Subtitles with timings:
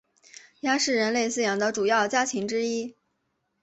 [0.61, 2.95] 鸭是人类饲养的主要家禽之一。